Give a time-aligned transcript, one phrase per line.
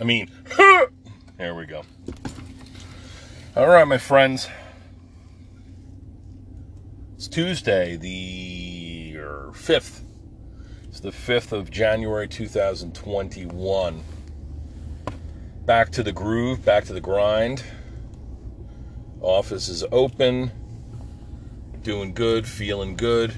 [0.00, 0.30] I mean,
[1.36, 1.82] there we go.
[3.54, 4.48] All right, my friends.
[7.16, 9.12] It's Tuesday, the
[9.52, 10.00] 5th.
[10.84, 14.02] It's the 5th of January 2021.
[15.66, 17.62] Back to the groove, back to the grind.
[19.20, 20.50] Office is open.
[21.82, 23.34] Doing good, feeling good.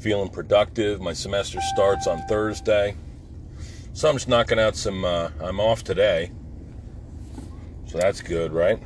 [0.00, 1.00] Feeling productive.
[1.00, 2.96] My semester starts on Thursday.
[3.92, 6.30] So I'm just knocking out some, uh, I'm off today.
[7.86, 8.82] So that's good, right?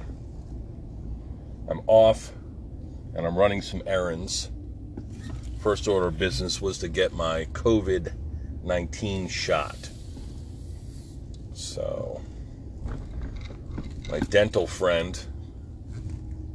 [1.69, 2.33] I'm off
[3.15, 4.51] and I'm running some errands.
[5.61, 8.13] First order of business was to get my COVID
[8.65, 9.91] 19 shot.
[11.53, 12.21] So,
[14.11, 15.19] my dental friend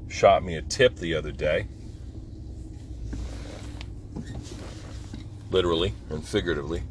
[0.08, 1.68] shot me a tip the other day.
[5.52, 6.84] Literally and figuratively.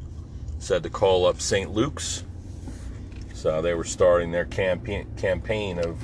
[0.59, 1.71] Said to call up St.
[1.71, 2.23] Luke's.
[3.33, 6.01] So they were starting their campaign campaign of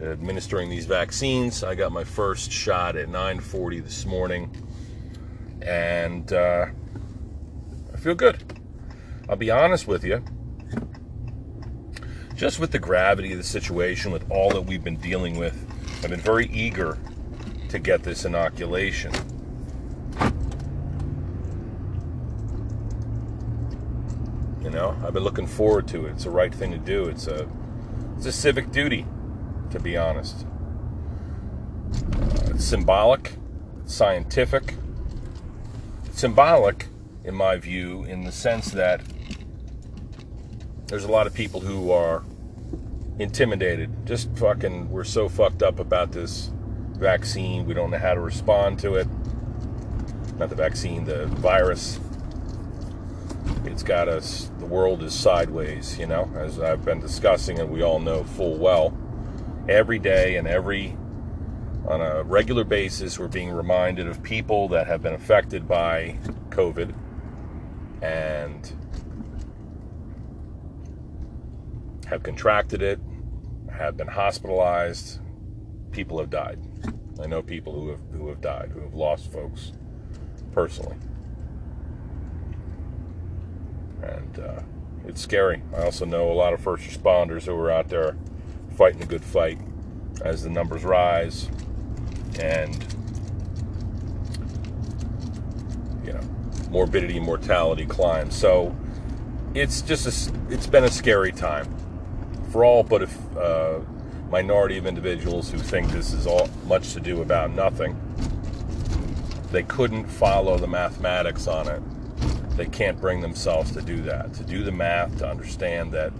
[0.00, 1.64] administering these vaccines.
[1.64, 4.50] I got my first shot at 9:40 this morning,
[5.62, 6.66] and uh,
[7.92, 8.42] I feel good.
[9.28, 10.22] I'll be honest with you.
[12.36, 15.56] Just with the gravity of the situation, with all that we've been dealing with,
[16.04, 16.98] I've been very eager
[17.70, 19.12] to get this inoculation.
[24.62, 26.10] You know, I've been looking forward to it.
[26.12, 27.04] It's the right thing to do.
[27.04, 27.48] It's a
[28.16, 29.06] it's a civic duty
[29.70, 30.46] to be honest.
[32.14, 33.34] Uh, it's symbolic,
[33.84, 34.74] scientific.
[36.12, 36.86] symbolic,
[37.24, 39.02] in my view, in the sense that
[40.86, 42.24] there's a lot of people who are
[43.18, 43.90] intimidated.
[44.06, 46.50] Just fucking, we're so fucked up about this
[46.92, 47.66] vaccine.
[47.66, 49.08] We don't know how to respond to it.
[50.38, 51.98] Not the vaccine, the virus.
[53.66, 57.82] It's got us, the world is sideways, you know, as I've been discussing, and we
[57.82, 58.96] all know full well.
[59.68, 60.96] Every day and every
[61.88, 66.18] on a regular basis we're being reminded of people that have been affected by
[66.50, 66.94] covid.
[68.02, 68.72] And
[72.06, 73.00] have contracted it
[73.72, 75.20] have been hospitalized.
[75.90, 76.60] People have died.
[77.20, 79.72] I know people who have who have died who have lost folks
[80.52, 80.96] personally
[84.06, 84.60] and uh,
[85.06, 85.62] it's scary.
[85.76, 88.16] I also know a lot of first responders who are out there
[88.76, 89.58] fighting a good fight
[90.22, 91.48] as the numbers rise
[92.40, 92.84] and
[96.04, 96.20] you know
[96.70, 98.30] morbidity and mortality climb.
[98.30, 98.76] So
[99.54, 101.74] it's just a, it's been a scary time
[102.50, 103.80] for all but a uh,
[104.30, 108.00] minority of individuals who think this is all much to do about nothing.
[109.52, 111.82] They couldn't follow the mathematics on it
[112.56, 116.12] they can't bring themselves to do that to do the math to understand that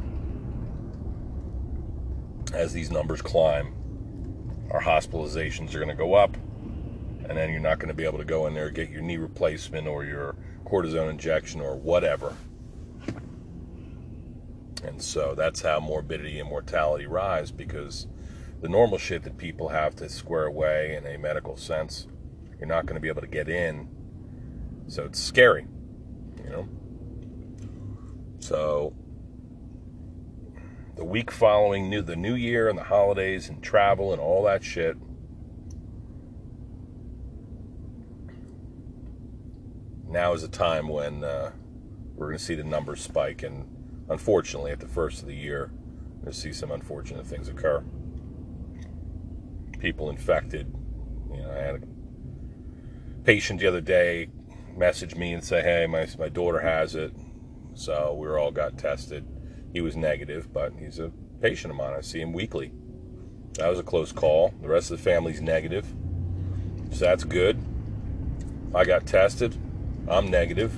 [2.55, 3.75] as these numbers climb,
[4.71, 6.37] our hospitalizations are going to go up,
[7.29, 9.17] and then you're not going to be able to go in there get your knee
[9.17, 12.35] replacement or your cortisone injection or whatever.
[14.85, 18.07] And so that's how morbidity and mortality rise because
[18.61, 22.07] the normal shit that people have to square away in a medical sense,
[22.59, 23.89] you're not going to be able to get in.
[24.89, 25.67] So it's scary,
[26.47, 26.69] you know?
[28.39, 28.95] So
[30.95, 34.65] the week following new, the new year and the holidays and travel and all that
[34.65, 34.97] shit.
[40.09, 41.53] Now is a time when uh,
[42.15, 43.69] we're going to see the numbers spike, and
[44.09, 45.71] unfortunately, at the first of the year,
[46.15, 47.85] we're going to see some unfortunate things occur.
[49.79, 50.73] People infected.
[51.31, 51.81] You know, I had a
[53.25, 54.29] patient the other day
[54.76, 57.12] message me and say, "Hey, my my daughter has it,"
[57.75, 59.25] so we all got tested
[59.76, 61.92] he was negative, but he's a patient of mine.
[61.92, 62.72] I see him weekly.
[63.59, 64.54] That was a close call.
[64.62, 65.84] The rest of the family's negative.
[66.92, 67.59] So that's good.
[68.75, 69.55] I got tested.
[70.08, 70.75] I'm negative.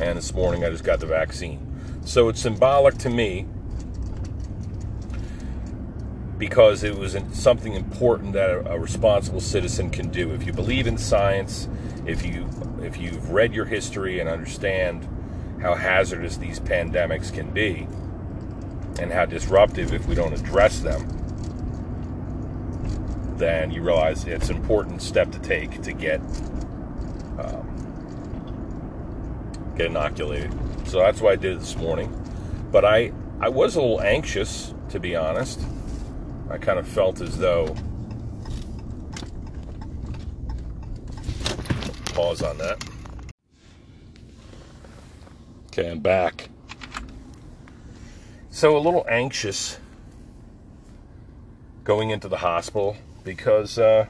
[0.00, 2.00] And this morning I just got the vaccine.
[2.04, 3.46] So it's symbolic to me
[6.36, 10.32] because it was something important that a, responsible citizen can do.
[10.32, 11.68] If you believe in science,
[12.06, 12.48] if you
[12.82, 15.08] if you've read your history and understand
[15.60, 17.88] how hazardous these pandemics can be
[19.00, 21.08] and how disruptive if we don't address them,
[23.38, 26.20] then you realize it's an important step to take to get
[27.38, 27.64] um,
[29.76, 30.52] get inoculated.
[30.86, 32.12] So that's what I did this morning.
[32.70, 35.60] But I I was a little anxious to be honest.
[36.50, 37.74] I kind of felt as though
[42.14, 42.82] pause on that
[45.76, 46.50] Okay, I'm back.
[48.48, 49.80] So, a little anxious
[51.82, 54.06] going into the hospital because uh,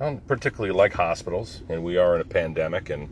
[0.00, 3.10] I don't particularly like hospitals, and we are in a pandemic, and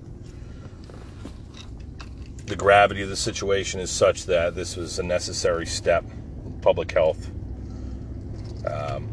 [2.47, 6.07] the gravity of the situation is such that this was a necessary step
[6.47, 7.31] in public health.
[8.67, 9.11] Um,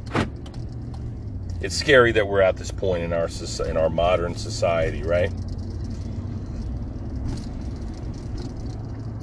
[1.61, 3.29] it's scary that we're at this point in our
[3.67, 5.31] in our modern society, right?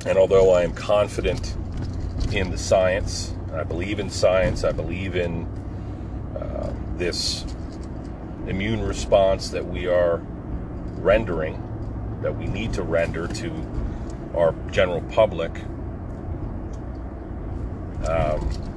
[0.06, 1.56] And although I am confident
[2.32, 5.46] in the science, I believe in science, I believe in
[6.38, 7.44] uh, this
[8.46, 10.18] immune response that we are
[10.98, 11.60] rendering,
[12.22, 13.50] that we need to render to
[14.36, 15.52] our general public.
[18.06, 18.75] Um,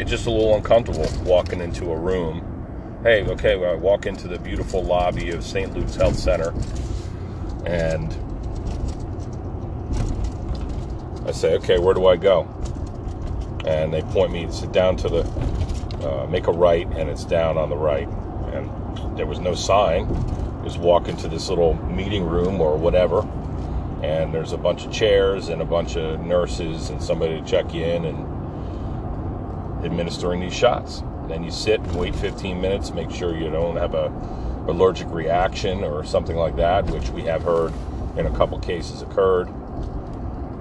[0.00, 3.00] it's just a little uncomfortable walking into a room.
[3.02, 5.74] Hey, okay, well, I walk into the beautiful lobby of St.
[5.74, 6.54] Luke's Health Center
[7.66, 8.10] and
[11.26, 12.48] I say, okay, where do I go?
[13.66, 15.22] And they point me sit down to the,
[16.02, 18.08] uh, make a right, and it's down on the right.
[18.54, 20.08] And there was no sign.
[20.64, 23.20] Just walk into this little meeting room or whatever,
[24.02, 27.74] and there's a bunch of chairs and a bunch of nurses and somebody to check
[27.74, 28.29] you in and
[29.84, 31.02] administering these shots.
[31.28, 34.08] Then you sit and wait 15 minutes, make sure you don't have a
[34.68, 37.72] allergic reaction or something like that, which we have heard
[38.16, 39.48] in a couple cases occurred.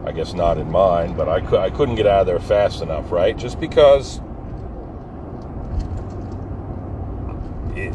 [0.05, 3.11] I guess not in mine, but I, I couldn't get out of there fast enough,
[3.11, 3.37] right?
[3.37, 4.21] Just because
[7.75, 7.93] it,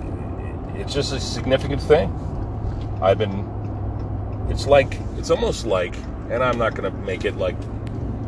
[0.77, 2.13] it's just a significant thing.
[3.01, 5.97] I've been, it's like, it's almost like,
[6.31, 7.57] and I'm not going to make it like,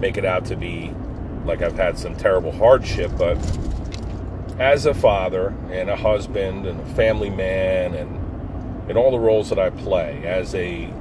[0.01, 0.93] make it out to be
[1.47, 3.39] like I've had some terrible hardship, but
[4.59, 9.49] as a father and a husband and a family man and in all the roles
[9.49, 10.93] that I play as a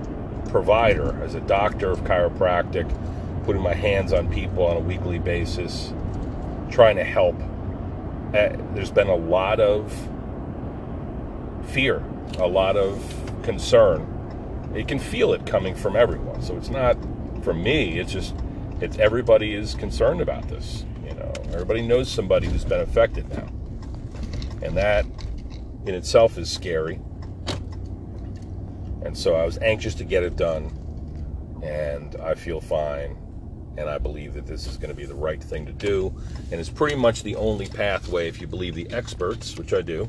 [0.50, 2.90] provider, as a doctor of chiropractic,
[3.46, 5.94] putting my hands on people on a weekly basis,
[6.72, 7.36] trying to help.
[8.34, 9.92] Uh, there's been a lot of
[11.68, 12.04] fear,
[12.40, 13.02] a lot of
[13.44, 14.12] concern.
[14.76, 16.42] You can feel it coming from everyone.
[16.42, 16.98] So it's not
[17.44, 18.36] from me, it's just
[18.82, 20.86] it's everybody is concerned about this.
[21.04, 23.48] You know, everybody knows somebody who's been affected now.
[24.62, 25.06] And that
[25.86, 27.00] in itself is scary.
[29.04, 30.72] And so I was anxious to get it done,
[31.64, 33.18] and I feel fine.
[33.78, 36.16] And I believe that this is going to be the right thing to do.
[36.52, 40.08] And it's pretty much the only pathway, if you believe the experts, which I do,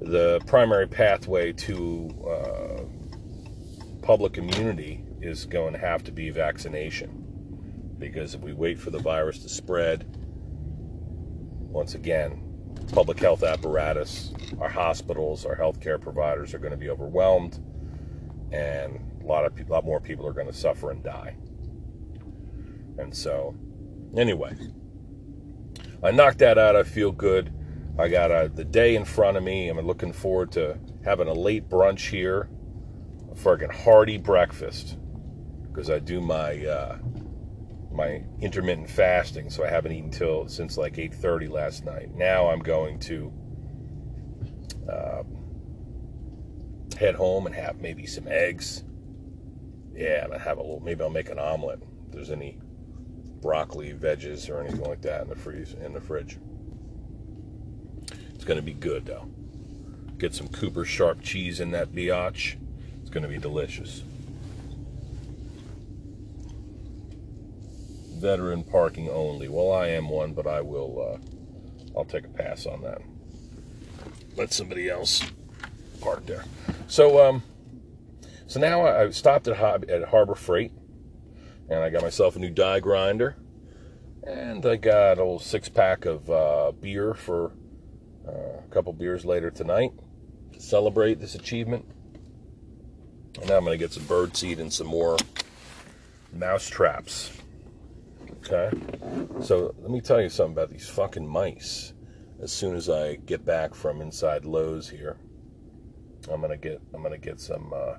[0.00, 2.82] the primary pathway to uh,
[4.02, 7.24] public immunity is going to have to be vaccination.
[7.98, 10.06] Because if we wait for the virus to spread,
[11.68, 12.42] once again,
[12.92, 17.58] public health apparatus, our hospitals, our healthcare providers are going to be overwhelmed,
[18.52, 21.36] and a lot of a lot more people are going to suffer and die.
[22.98, 23.54] And so,
[24.16, 24.56] anyway,
[26.02, 26.76] I knocked that out.
[26.76, 27.52] I feel good.
[27.98, 29.68] I got a, the day in front of me.
[29.68, 32.48] I'm looking forward to having a late brunch here,
[33.30, 34.96] a friggin' hearty breakfast,
[35.78, 36.98] because I do my uh,
[37.92, 42.12] my intermittent fasting, so I haven't eaten till since like 8:30 last night.
[42.16, 43.32] Now I'm going to
[44.90, 45.22] uh,
[46.98, 48.82] head home and have maybe some eggs.
[49.94, 50.80] Yeah, and have a little.
[50.80, 51.80] Maybe I'll make an omelet.
[52.08, 52.58] If there's any
[53.40, 56.38] broccoli, veggies, or anything like that in the freeze in the fridge.
[58.34, 59.28] It's going to be good though.
[60.18, 62.56] Get some Cooper sharp cheese in that biatch.
[63.00, 64.02] It's going to be delicious.
[68.18, 69.48] Veteran parking only.
[69.48, 71.14] Well, I am one, but I will.
[71.14, 73.00] Uh, I'll take a pass on that.
[74.36, 75.22] Let somebody else
[76.00, 76.44] park there.
[76.86, 77.42] So, um,
[78.46, 80.72] so now I stopped at, at Harbor Freight,
[81.68, 83.36] and I got myself a new die grinder,
[84.26, 87.52] and I got a little six pack of uh, beer for
[88.26, 89.92] uh, a couple beers later tonight
[90.52, 91.84] to celebrate this achievement.
[93.38, 95.16] And now I'm going to get some bird seed and some more
[96.32, 97.32] mouse traps.
[98.50, 98.76] Okay?
[99.42, 101.92] So let me tell you something about these fucking mice.
[102.40, 105.18] As soon as I get back from inside Lowe's here,
[106.30, 107.96] I'm gonna get I'm gonna get some uh,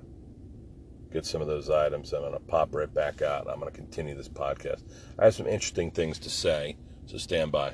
[1.11, 2.13] get some of those items.
[2.13, 3.49] I'm gonna pop right back out.
[3.49, 4.83] I'm gonna continue this podcast.
[5.17, 7.73] I have some interesting things to say, so stand by.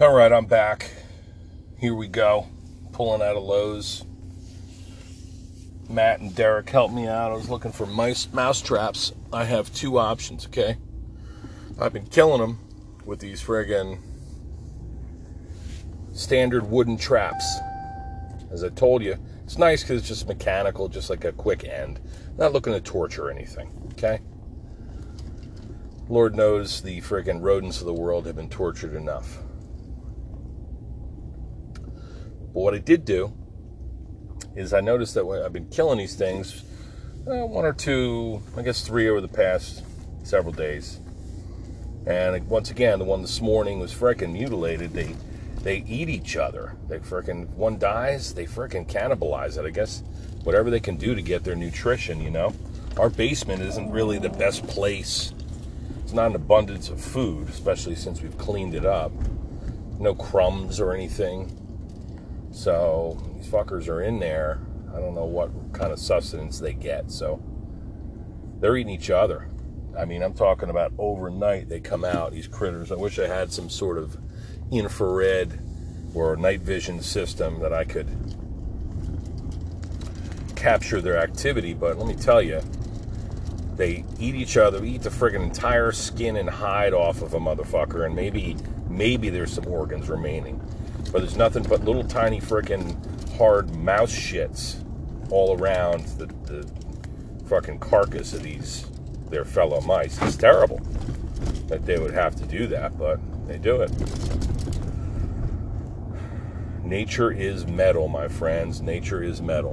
[0.00, 0.90] All right, I'm back.
[1.78, 2.48] Here we go.
[2.92, 4.04] Pulling out of Lowe's.
[5.88, 7.30] Matt and Derek helped me out.
[7.30, 9.12] I was looking for mice mouse traps.
[9.32, 10.76] I have two options, okay?
[11.80, 12.58] I've been killing them
[13.06, 13.98] with these friggin'
[16.12, 17.58] standard wooden traps.
[18.50, 22.00] As I told you, It's nice because it's just mechanical, just like a quick end.
[22.38, 24.20] Not looking to torture anything, okay?
[26.08, 29.38] Lord knows the friggin' rodents of the world have been tortured enough.
[31.74, 33.32] But what I did do
[34.54, 36.62] is I noticed that when I've been killing these things,
[37.26, 39.82] uh, one or two, I guess three over the past
[40.24, 40.98] several days.
[42.06, 44.92] And once again, the one this morning was freaking mutilated.
[44.92, 45.14] They
[45.62, 46.76] they eat each other.
[46.88, 49.64] They freaking one dies, they freaking cannibalize it.
[49.64, 50.02] I guess
[50.42, 52.52] whatever they can do to get their nutrition, you know.
[52.98, 55.32] Our basement isn't really the best place.
[56.02, 59.12] It's not an abundance of food, especially since we've cleaned it up.
[60.00, 61.56] No crumbs or anything.
[62.50, 64.58] So these fuckers are in there.
[64.94, 67.10] I don't know what kind of sustenance they get.
[67.10, 67.42] So
[68.60, 69.48] they're eating each other.
[69.98, 72.92] I mean, I'm talking about overnight they come out, these critters.
[72.92, 74.16] I wish I had some sort of
[74.70, 75.60] infrared
[76.14, 78.08] or night vision system that I could
[80.56, 82.60] capture their activity, but let me tell you,
[83.76, 88.06] they eat each other, eat the friggin' entire skin and hide off of a motherfucker,
[88.06, 88.56] and maybe
[88.88, 90.60] maybe there's some organs remaining.
[91.10, 92.96] But there's nothing but little tiny friggin'
[93.42, 94.76] hard mouse shits
[95.32, 96.64] all around the, the
[97.46, 98.86] fucking carcass of these
[99.30, 100.16] their fellow mice.
[100.22, 100.80] It's terrible
[101.66, 103.18] that they would have to do that, but
[103.48, 103.90] they do it.
[106.84, 108.80] Nature is metal, my friends.
[108.80, 109.72] Nature is metal.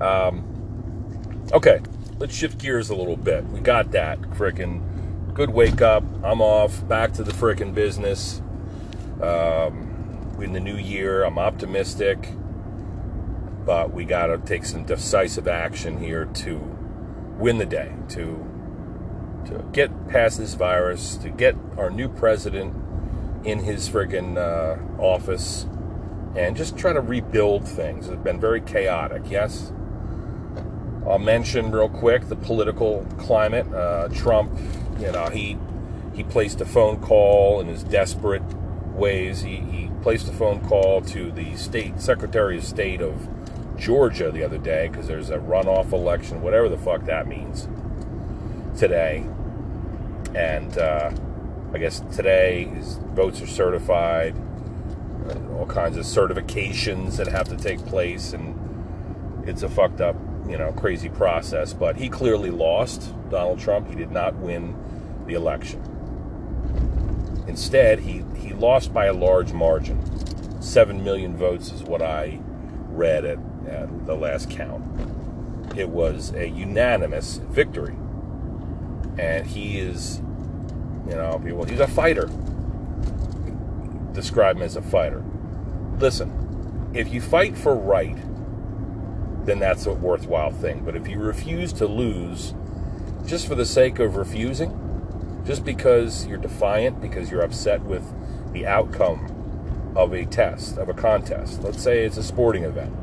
[0.00, 1.80] Um, okay,
[2.18, 3.44] let's shift gears a little bit.
[3.48, 4.22] We got that.
[4.22, 6.02] Frickin' good wake up.
[6.24, 6.88] I'm off.
[6.88, 8.40] Back to the frickin' business.
[9.20, 9.83] Um,
[10.40, 12.28] in the new year, I'm optimistic,
[13.64, 16.58] but we got to take some decisive action here to
[17.38, 18.50] win the day, to
[19.46, 22.74] to get past this virus, to get our new president
[23.44, 25.66] in his friggin' uh, office,
[26.34, 28.08] and just try to rebuild things.
[28.08, 29.70] It's been very chaotic, yes.
[31.06, 33.70] I'll mention real quick the political climate.
[33.72, 34.58] Uh, Trump,
[34.98, 35.58] you know, he
[36.14, 38.42] he placed a phone call in his desperate
[38.94, 39.42] ways.
[39.42, 43.28] He, he placed a phone call to the state secretary of state of
[43.76, 47.68] Georgia the other day because there's a runoff election, whatever the fuck that means,
[48.78, 49.26] today.
[50.34, 51.12] And uh,
[51.72, 54.34] I guess today his votes are certified,
[55.52, 58.58] all kinds of certifications that have to take place, and
[59.46, 60.16] it's a fucked up,
[60.48, 61.72] you know, crazy process.
[61.72, 63.88] But he clearly lost, Donald Trump.
[63.88, 64.76] He did not win
[65.26, 65.82] the election.
[67.46, 70.00] Instead, he, he lost by a large margin.
[70.62, 72.40] Seven million votes is what I
[72.88, 74.82] read at, at the last count.
[75.76, 77.96] It was a unanimous victory.
[79.18, 80.18] And he is,
[81.08, 82.30] you know, people, he's a fighter.
[84.12, 85.22] Describe him as a fighter.
[85.98, 88.16] Listen, if you fight for right,
[89.44, 90.84] then that's a worthwhile thing.
[90.84, 92.54] But if you refuse to lose
[93.26, 94.80] just for the sake of refusing,
[95.44, 98.02] just because you're defiant, because you're upset with
[98.52, 101.62] the outcome of a test, of a contest.
[101.62, 102.94] Let's say it's a sporting event.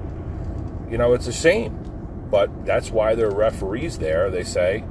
[0.90, 1.78] You know, it's a shame,
[2.30, 4.30] but that's why there are referees there.
[4.30, 4.84] They say,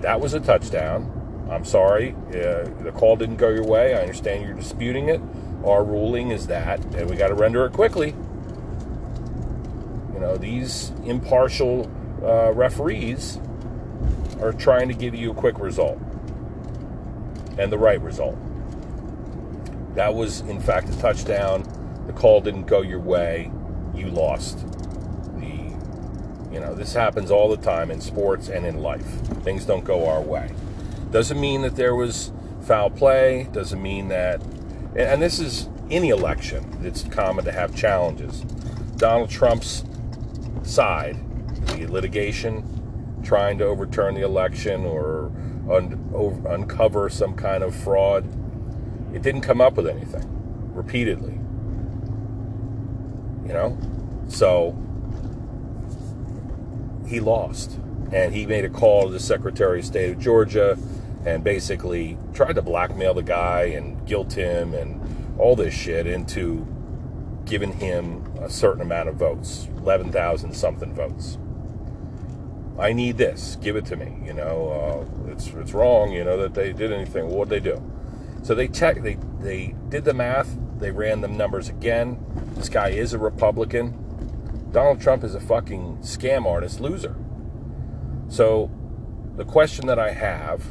[0.00, 1.08] that was a touchdown.
[1.50, 3.94] I'm sorry, uh, the call didn't go your way.
[3.94, 5.20] I understand you're disputing it.
[5.64, 8.14] Our ruling is that, and we got to render it quickly.
[10.12, 11.90] You know, these impartial
[12.22, 13.40] uh, referees
[14.40, 16.00] are trying to give you a quick result
[17.58, 18.36] and the right result.
[19.94, 21.64] That was, in fact, a touchdown.
[22.06, 23.50] The call didn't go your way.
[23.94, 24.66] You lost.
[25.38, 25.76] The,
[26.50, 29.06] you know, this happens all the time in sports and in life.
[29.42, 30.50] Things don't go our way.
[31.10, 32.32] Doesn't mean that there was
[32.62, 33.48] foul play.
[33.52, 34.42] Doesn't mean that,
[34.96, 36.78] and this is any election.
[36.82, 38.40] It's common to have challenges.
[38.96, 39.84] Donald Trump's
[40.62, 41.18] side,
[41.66, 45.30] the litigation, trying to overturn the election or
[45.72, 48.24] un- over, uncover some kind of fraud.
[49.14, 50.24] It didn't come up with anything
[50.74, 51.34] repeatedly.
[53.46, 53.78] You know?
[54.28, 54.76] So
[57.06, 57.78] he lost.
[58.12, 60.78] And he made a call to the Secretary of State of Georgia
[61.24, 65.00] and basically tried to blackmail the guy and guilt him and
[65.38, 66.66] all this shit into
[67.44, 71.38] giving him a certain amount of votes 11,000 something votes.
[72.78, 73.56] I need this.
[73.60, 74.16] Give it to me.
[74.24, 76.12] You know, uh, it's it's wrong.
[76.12, 77.26] You know that they did anything.
[77.26, 77.82] What would they do?
[78.42, 79.02] So they check.
[79.02, 80.56] They they did the math.
[80.78, 82.24] They ran the numbers again.
[82.56, 83.98] This guy is a Republican.
[84.72, 87.14] Donald Trump is a fucking scam artist loser.
[88.28, 88.70] So
[89.36, 90.64] the question that I have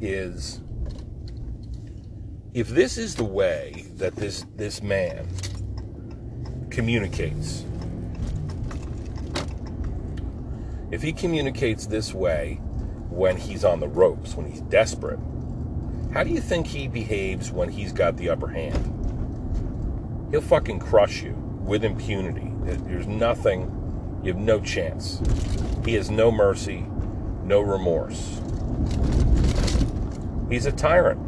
[0.00, 0.60] is
[2.54, 5.28] if this is the way that this this man
[6.70, 7.64] communicates.
[10.90, 12.54] If he communicates this way
[13.10, 15.18] when he's on the ropes, when he's desperate,
[16.14, 18.94] how do you think he behaves when he's got the upper hand?
[20.30, 22.52] He'll fucking crush you with impunity.
[22.62, 25.20] There's nothing, you have no chance.
[25.84, 26.86] He has no mercy,
[27.44, 28.40] no remorse.
[30.48, 31.20] He's a tyrant,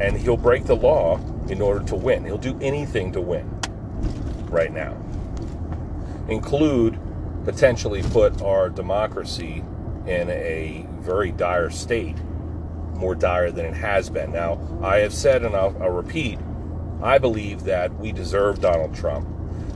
[0.00, 2.24] and he'll break the law in order to win.
[2.26, 3.48] He'll do anything to win
[4.50, 4.94] right now.
[6.28, 6.98] Include
[7.44, 9.62] potentially put our democracy
[10.06, 12.16] in a very dire state,
[12.94, 14.32] more dire than it has been.
[14.32, 16.38] Now, I have said, and I'll, I'll repeat,
[17.02, 19.28] I believe that we deserve Donald Trump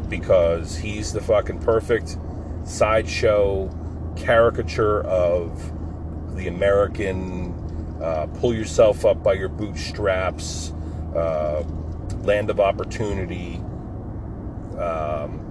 [0.09, 2.17] because he's the fucking perfect
[2.65, 3.71] sideshow
[4.17, 5.73] caricature of
[6.37, 7.55] the American
[8.03, 10.73] uh, pull yourself up by your bootstraps,
[11.15, 11.63] uh,
[12.23, 13.57] land of opportunity
[14.79, 15.45] um,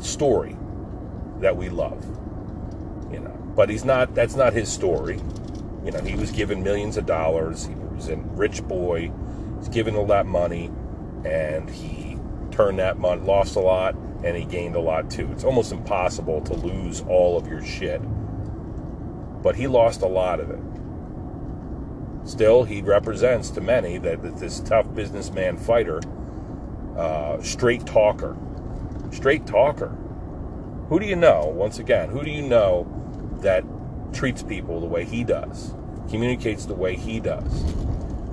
[0.00, 0.56] story
[1.44, 2.02] that we love.
[3.12, 4.14] You know, but he's not.
[4.14, 5.20] That's not his story.
[5.84, 7.66] You know, he was given millions of dollars.
[7.66, 9.12] He was a rich boy.
[9.58, 10.70] He's given all that money,
[11.24, 12.18] and he
[12.50, 15.30] turned that money, lost a lot, and he gained a lot too.
[15.32, 18.00] It's almost impossible to lose all of your shit.
[19.42, 20.60] But he lost a lot of it.
[22.26, 26.00] Still, he represents to many that, that this tough businessman fighter,
[26.96, 28.34] uh, straight talker,
[29.10, 29.94] straight talker.
[30.88, 32.86] Who do you know, once again, who do you know
[33.40, 33.64] that
[34.12, 35.74] treats people the way he does,
[36.10, 37.64] communicates the way he does,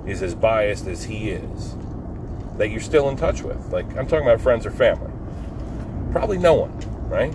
[0.06, 1.76] is as biased as he is,
[2.58, 3.72] that you're still in touch with?
[3.72, 5.10] Like, I'm talking about friends or family.
[6.12, 6.78] Probably no one,
[7.08, 7.32] right?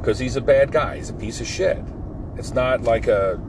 [0.00, 1.82] Because he's a bad guy, he's a piece of shit.
[2.36, 3.40] It's not like a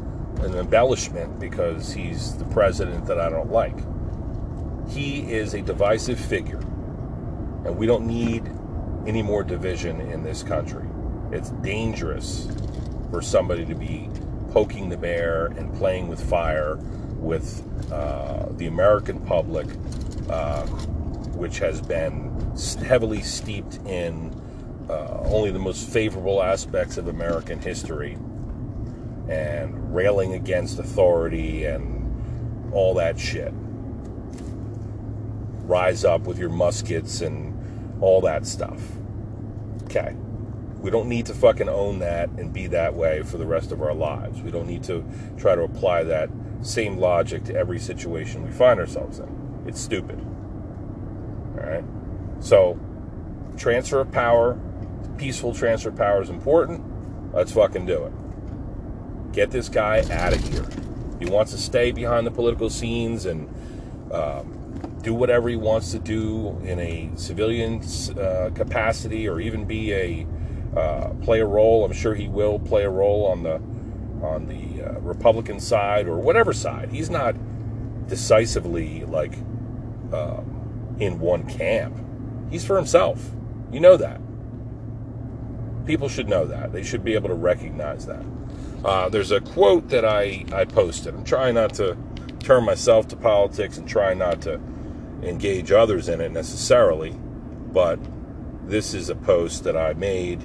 [0.42, 3.76] an embellishment because he's the president that I don't like.
[4.90, 6.60] He is a divisive figure.
[7.66, 8.50] And we don't need
[9.08, 10.86] any more division in this country.
[11.32, 12.48] It's dangerous
[13.10, 14.10] for somebody to be
[14.52, 16.76] poking the bear and playing with fire
[17.18, 19.68] with uh, the American public,
[20.30, 20.66] uh,
[21.36, 22.34] which has been
[22.86, 24.34] heavily steeped in
[24.90, 28.18] uh, only the most favorable aspects of American history
[29.30, 33.54] and railing against authority and all that shit.
[35.64, 37.57] Rise up with your muskets and
[38.02, 38.82] all that stuff.
[39.84, 40.16] Okay.
[40.80, 43.82] We don't need to fucking own that and be that way for the rest of
[43.82, 44.42] our lives.
[44.42, 45.04] We don't need to
[45.38, 46.30] try to apply that
[46.62, 49.64] same logic to every situation we find ourselves in.
[49.66, 50.20] It's stupid.
[51.58, 51.84] All right?
[52.40, 52.80] So,
[53.58, 54.60] transfer of power,
[55.18, 57.34] peaceful transfer of power is important.
[57.34, 59.34] Let's fucking do it.
[59.34, 60.66] Get this guy out of here.
[61.20, 63.50] He wants to stay behind the political scenes and
[64.12, 64.57] um,
[65.08, 67.82] do whatever he wants to do in a civilian
[68.20, 70.28] uh, capacity, or even be a
[70.76, 71.86] uh, play a role.
[71.86, 73.56] I'm sure he will play a role on the
[74.22, 76.92] on the uh, Republican side or whatever side.
[76.92, 77.36] He's not
[78.08, 79.34] decisively like
[80.12, 81.96] um, in one camp.
[82.52, 83.32] He's for himself.
[83.72, 84.20] You know that.
[85.86, 86.74] People should know that.
[86.74, 88.26] They should be able to recognize that.
[88.84, 91.16] Uh, there's a quote that I, I posted.
[91.16, 91.96] I'm trying not to
[92.40, 94.60] turn myself to politics and try not to
[95.24, 97.12] engage others in it necessarily,
[97.72, 98.00] but
[98.68, 100.42] this is a post that I made.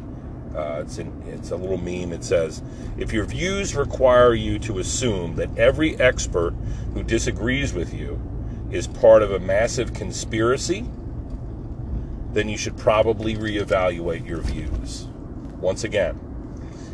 [0.55, 2.13] Uh, it's, in, it's a little meme.
[2.13, 2.63] It says,
[2.99, 6.53] If your views require you to assume that every expert
[6.95, 8.21] who disagrees with you
[8.71, 10.87] is part of a massive conspiracy,
[12.33, 15.09] then you should probably reevaluate your views.
[15.59, 16.19] Once again,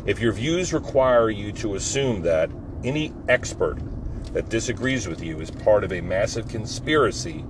[0.05, 2.49] if your views require you to assume that
[2.83, 3.77] any expert
[4.33, 7.43] that disagrees with you is part of a massive conspiracy,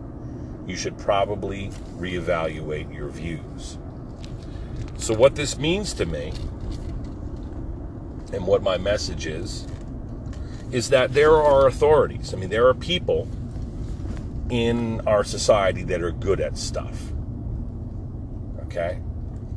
[0.69, 3.77] you should probably reevaluate your views.
[4.97, 6.32] So, what this means to me,
[8.32, 9.67] and what my message is,
[10.71, 12.34] is that there are authorities.
[12.34, 13.27] I mean, there are people
[14.49, 17.12] in our society that are good at stuff.
[18.63, 18.99] Okay?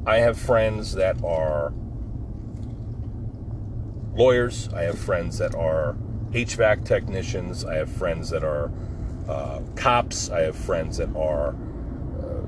[0.07, 1.73] I have friends that are
[4.15, 5.97] lawyers, I have friends that are
[6.33, 8.71] HVAC technicians, I have friends that are
[9.29, 11.55] uh, cops, I have friends that are
[12.21, 12.41] uh,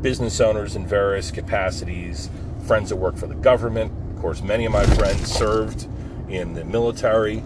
[0.00, 2.30] business owners in various capacities,
[2.66, 3.92] friends that work for the government.
[4.14, 5.88] Of course, many of my friends served
[6.28, 7.38] in the military.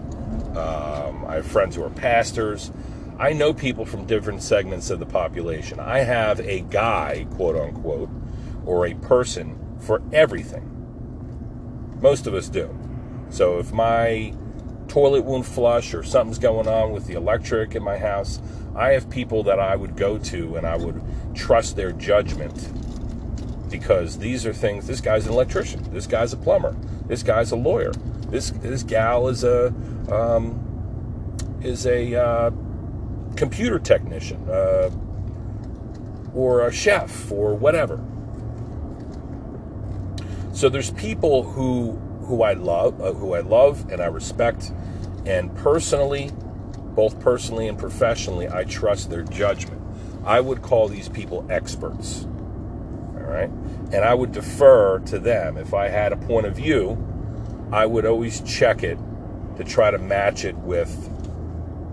[0.55, 2.71] Um, I have friends who are pastors.
[3.17, 5.79] I know people from different segments of the population.
[5.79, 8.09] I have a guy, quote unquote,
[8.65, 10.71] or a person for everything.
[12.01, 12.77] Most of us do.
[13.29, 14.33] So if my
[14.95, 18.39] toilet won't flush or something's going on with the electric in my house,
[18.77, 21.01] I have people that I would go to and I would
[21.33, 22.71] trust their judgment
[23.69, 24.87] because these are things.
[24.87, 25.83] This guy's an electrician.
[25.91, 26.77] This guy's a plumber.
[27.07, 27.91] This guy's a lawyer.
[28.29, 29.73] This this gal is a
[30.09, 30.63] um,
[31.61, 32.51] is a uh,
[33.35, 34.89] computer technician uh,
[36.33, 37.99] or a chef or whatever.
[40.53, 44.71] So there's people who who I love, uh, who I love and I respect,
[45.25, 46.31] and personally,
[46.95, 49.81] both personally and professionally, I trust their judgment.
[50.25, 52.25] I would call these people experts.
[52.25, 53.49] All right?
[53.91, 55.57] And I would defer to them.
[55.57, 56.97] If I had a point of view,
[57.71, 58.97] I would always check it
[59.57, 61.09] to try to match it with,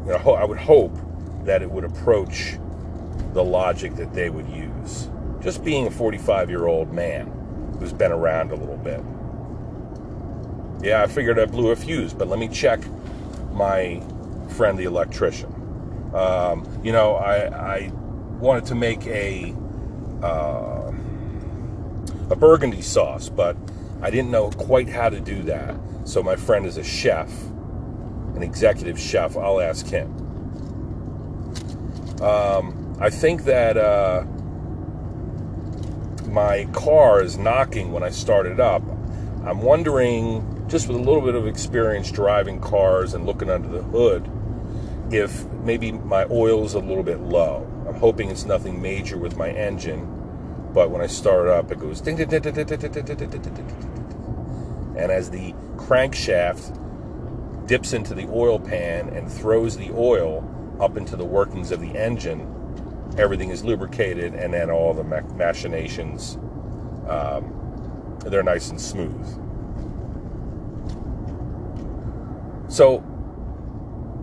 [0.07, 0.97] you know, I would hope
[1.45, 2.59] that it would approach
[3.33, 5.09] the logic that they would use.
[5.41, 7.27] Just being a 45 year old man
[7.79, 9.03] who's been around a little bit.
[10.83, 12.81] Yeah, I figured I blew a fuse, but let me check
[13.53, 14.03] my
[14.57, 15.53] friend the electrician.
[16.15, 17.93] Um, you know, I, I,
[18.39, 19.55] wanted to make a
[20.21, 20.93] uh,
[22.29, 23.57] a burgundy sauce, but
[24.01, 25.77] I didn't know quite how to do that.
[26.05, 27.31] So my friend is a chef,
[28.35, 29.37] an executive chef.
[29.37, 30.11] I'll ask him.
[32.21, 34.25] Um, I think that uh,
[36.29, 38.83] my car is knocking when I start it up.
[39.45, 43.83] I'm wondering, just with a little bit of experience driving cars and looking under the
[43.83, 44.27] hood,
[45.11, 47.71] if maybe my oil is a little bit low.
[47.87, 50.09] I'm hoping it's nothing major with my engine,
[50.73, 53.17] but when I start up, it goes ding, ding, ding, ding, ding, ding, ding, ding,
[53.29, 54.95] ding, ding.
[54.97, 56.79] And as the crankshaft
[57.67, 60.43] dips into the oil pan and throws the oil
[60.81, 62.41] up into the workings of the engine,
[63.19, 66.39] everything is lubricated, and then all the machinations,
[67.07, 69.42] um, they're nice and smooth.
[72.73, 73.05] So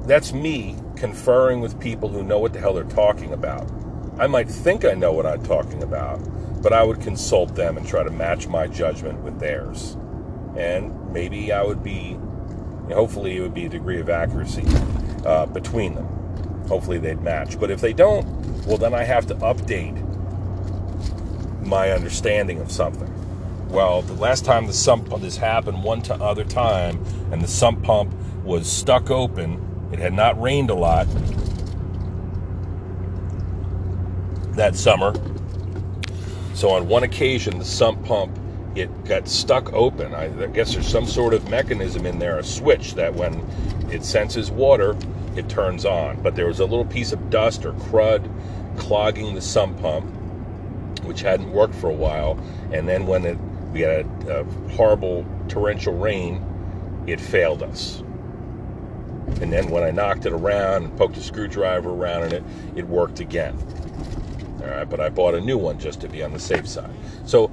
[0.07, 3.69] that's me conferring with people who know what the hell they're talking about.
[4.17, 6.17] I might think I know what I'm talking about,
[6.63, 9.97] but I would consult them and try to match my judgment with theirs.
[10.57, 12.17] And maybe I would be,
[12.91, 14.65] hopefully, it would be a degree of accuracy
[15.27, 16.07] uh, between them.
[16.67, 17.59] Hopefully, they'd match.
[17.59, 18.25] But if they don't,
[18.65, 19.95] well, then I have to update
[21.67, 23.13] my understanding of something.
[23.69, 27.47] Well, the last time the sump pump, this happened one to other time, and the
[27.47, 28.11] sump pump
[28.49, 31.07] was stuck open it had not rained a lot
[34.55, 35.13] that summer.
[36.53, 38.37] So on one occasion, the sump pump
[38.75, 40.13] it got stuck open.
[40.13, 43.43] I, guess there's some sort of mechanism in there, a switch that when
[43.91, 44.95] it senses water,
[45.35, 46.21] it turns on.
[46.21, 48.29] But there was a little piece of dust or crud
[48.77, 50.05] clogging the sump pump,
[51.03, 52.39] which hadn't worked for a while.
[52.71, 53.39] And then when it,
[53.73, 56.45] we had a, a horrible torrential rain,
[57.07, 58.03] it failed us.
[59.41, 62.43] And then when I knocked it around and poked a screwdriver around in it,
[62.75, 63.57] it worked again.
[64.61, 66.93] All right, but I bought a new one just to be on the safe side.
[67.25, 67.51] So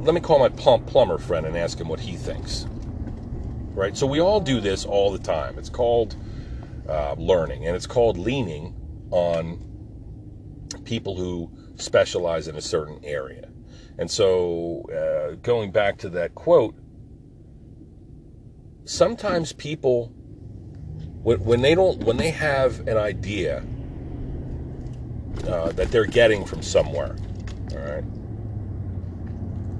[0.00, 2.66] let me call my plumber friend and ask him what he thinks.
[3.74, 3.96] Right?
[3.96, 5.58] So we all do this all the time.
[5.58, 6.16] It's called
[6.88, 8.74] uh, learning, and it's called leaning
[9.10, 9.64] on
[10.84, 13.48] people who specialize in a certain area.
[13.98, 16.76] And so, uh, going back to that quote,
[18.84, 20.14] sometimes people
[21.28, 23.62] when, when they don't when they have an idea
[25.46, 27.14] uh, that they're getting from somewhere
[27.72, 28.04] all right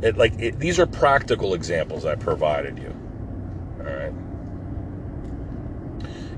[0.03, 2.95] it like it, these are practical examples i provided you
[3.79, 4.13] all right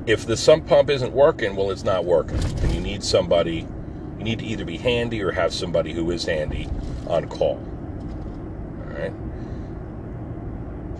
[0.07, 2.39] if the sump pump isn't working well it's not working.
[2.63, 3.67] And you need somebody
[4.19, 6.69] you need to either be handy or have somebody who is handy
[7.09, 7.61] on call
[8.85, 9.13] all right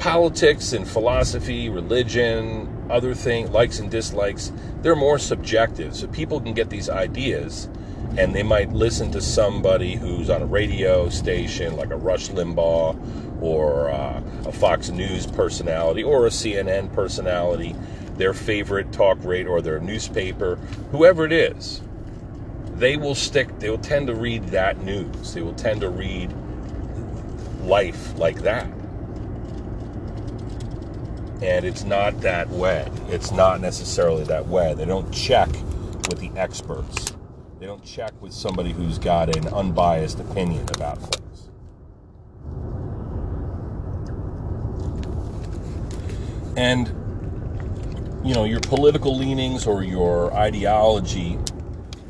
[0.01, 5.95] politics and philosophy religion other thing, likes and dislikes, they're more subjective.
[5.95, 7.69] So people can get these ideas
[8.19, 13.41] and they might listen to somebody who's on a radio station like a Rush Limbaugh
[13.43, 17.75] or uh, a Fox News personality or a CNN personality,
[18.17, 20.57] their favorite talk rate or their newspaper,
[20.91, 21.83] whoever it is.
[22.75, 25.35] They will stick, they will tend to read that news.
[25.35, 26.35] They will tend to read
[27.63, 28.67] life like that
[31.43, 32.91] and it's not that way.
[33.09, 34.75] It's not necessarily that way.
[34.75, 35.49] They don't check
[36.09, 37.15] with the experts.
[37.59, 41.49] They don't check with somebody who's got an unbiased opinion about things.
[46.57, 46.89] And
[48.23, 51.39] you know, your political leanings or your ideology,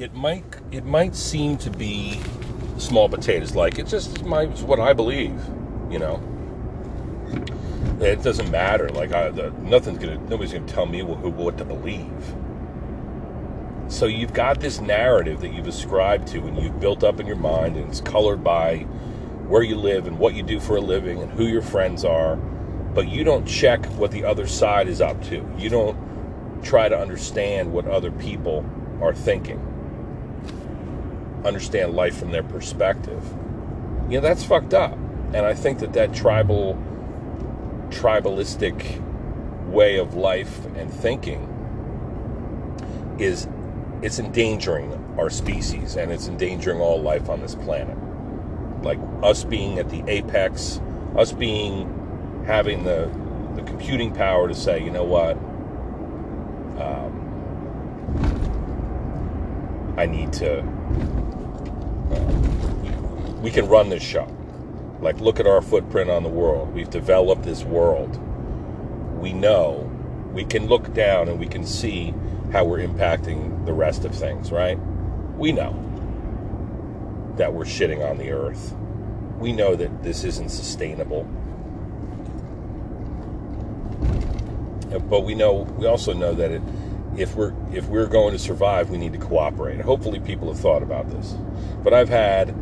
[0.01, 2.21] it might it might seem to be
[2.79, 5.38] small potatoes like it's just my, it's what I believe,
[5.88, 6.30] you know
[8.01, 8.89] it doesn't matter.
[8.89, 12.35] Like I, the, nothing's gonna, nobody's gonna tell me what, what to believe.
[13.89, 17.37] So you've got this narrative that you've ascribed to and you've built up in your
[17.37, 18.79] mind, and it's colored by
[19.49, 22.37] where you live and what you do for a living and who your friends are.
[22.37, 25.45] But you don't check what the other side is up to.
[25.59, 28.65] You don't try to understand what other people
[29.01, 29.59] are thinking,
[31.45, 33.25] understand life from their perspective.
[34.09, 34.95] You know, that's fucked up.
[35.33, 36.75] And I think that that tribal,
[37.90, 39.00] tribalistic
[39.66, 41.46] way of life and thinking
[43.18, 43.46] is
[44.03, 47.96] it's endangering our species and it's endangering all life on this planet.
[48.83, 50.81] Like us being at the apex,
[51.16, 53.11] us being having the
[53.55, 55.37] the computing power to say, you know what,
[56.81, 57.20] um,
[59.98, 60.61] I need to.
[62.11, 62.20] Uh,
[63.42, 64.26] we can run this show.
[65.01, 66.75] Like, look at our footprint on the world.
[66.75, 68.19] We've developed this world.
[69.19, 69.91] We know.
[70.33, 72.15] We can look down and we can see
[72.53, 74.79] how we're impacting the rest of things, right?
[75.37, 75.73] We know
[77.37, 78.75] that we're shitting on the earth.
[79.39, 81.27] We know that this isn't sustainable.
[84.93, 86.63] Uh, but we know we also know that it,
[87.17, 89.81] if we're if we're going to survive, we need to cooperate.
[89.81, 91.35] Hopefully, people have thought about this.
[91.83, 92.55] But I've had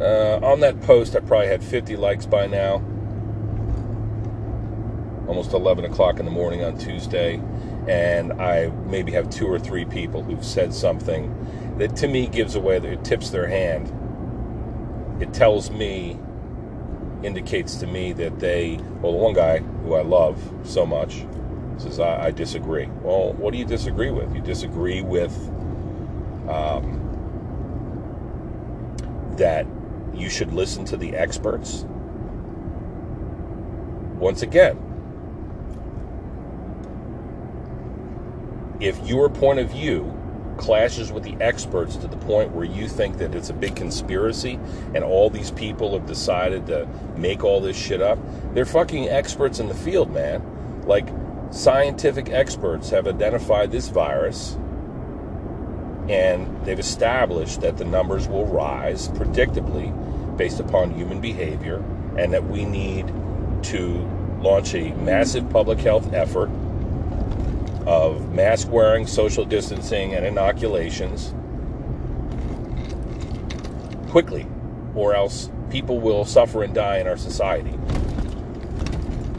[0.00, 2.82] uh, on that post, I probably had 50 likes by now.
[5.28, 7.40] Almost 11 o'clock in the morning on Tuesday
[7.88, 12.54] and I maybe have two or three people who've said something that to me gives
[12.54, 13.90] away that it tips their hand.
[15.20, 16.18] It tells me,
[17.22, 21.24] indicates to me that they, well, the one guy who I love so much
[21.78, 22.86] says, I, I disagree.
[23.02, 24.34] Well, what do you disagree with?
[24.34, 25.34] You disagree with
[26.48, 26.98] um,
[29.36, 29.66] that
[30.20, 31.84] you should listen to the experts?
[34.18, 34.78] Once again,
[38.80, 40.16] if your point of view
[40.56, 44.58] clashes with the experts to the point where you think that it's a big conspiracy
[44.94, 48.18] and all these people have decided to make all this shit up,
[48.52, 50.42] they're fucking experts in the field, man.
[50.86, 51.08] Like,
[51.50, 54.56] scientific experts have identified this virus
[56.08, 59.94] and they've established that the numbers will rise predictably
[60.40, 61.84] based upon human behavior
[62.16, 63.06] and that we need
[63.62, 64.08] to
[64.40, 66.48] launch a massive public health effort
[67.86, 71.34] of mask wearing, social distancing, and inoculations
[74.08, 74.46] quickly,
[74.94, 77.78] or else people will suffer and die in our society.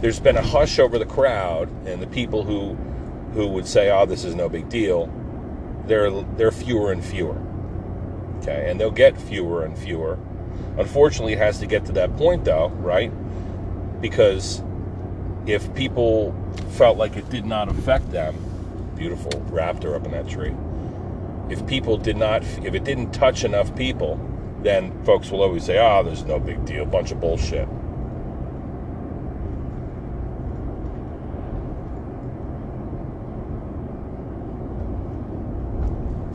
[0.01, 2.75] There's been a hush over the crowd, and the people who
[3.33, 5.09] who would say, "Oh, this is no big deal,"
[5.87, 7.37] they're they're fewer and fewer.
[8.37, 10.19] Okay, and they'll get fewer and fewer.
[10.77, 13.11] Unfortunately, it has to get to that point, though, right?
[14.01, 14.63] Because
[15.45, 16.33] if people
[16.71, 18.35] felt like it did not affect them,
[18.95, 20.55] beautiful raptor up in that tree.
[21.49, 24.19] If people did not, if it didn't touch enough people,
[24.61, 27.67] then folks will always say, "Ah, oh, there's no big deal, bunch of bullshit."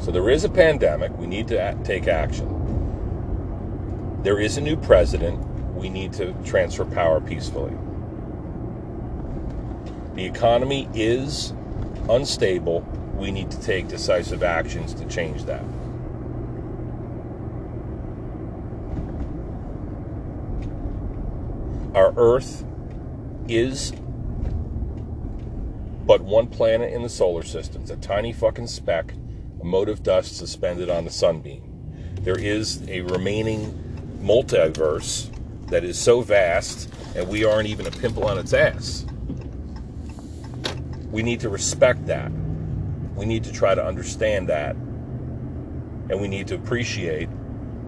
[0.01, 1.17] So there is a pandemic.
[1.19, 2.56] We need to take action.
[4.27, 5.39] There is a new president.
[5.77, 7.73] We need to transfer power peacefully.
[10.17, 11.53] The economy is
[12.11, 12.81] unstable.
[13.15, 15.63] We need to take decisive actions to change that.
[21.95, 22.65] Our Earth
[23.47, 23.93] is
[26.05, 27.83] but one planet in the solar system.
[27.83, 29.13] It's a tiny fucking speck,
[29.61, 31.63] a mote of dust suspended on the sunbeam.
[32.23, 33.86] There is a remaining
[34.21, 35.31] multiverse
[35.69, 39.07] that is so vast, and we aren't even a pimple on its ass
[41.17, 42.31] we need to respect that.
[43.15, 44.77] We need to try to understand that.
[46.11, 47.31] And we need to appreciate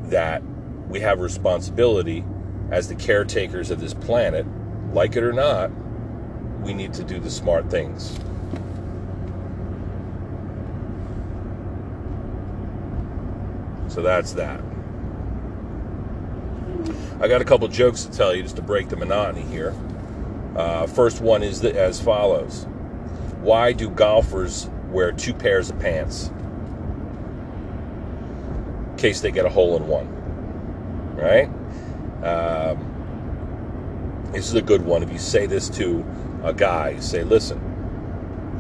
[0.04, 0.42] that
[0.88, 2.24] we have responsibility
[2.70, 4.46] as the caretakers of this planet,
[4.94, 5.70] like it or not,
[6.62, 8.18] we need to do the smart things.
[13.92, 14.62] So that's that.
[17.20, 19.74] I got a couple jokes to tell you just to break the monotony here.
[20.54, 22.66] Uh, first one is the, as follows
[23.40, 26.30] why do golfers wear two pairs of pants?
[28.90, 30.08] In case they get a hole in one.
[31.14, 31.48] Right?
[32.24, 32.84] Um,
[34.32, 35.02] this is a good one.
[35.02, 36.04] If you say this to
[36.42, 37.58] a guy, say, listen,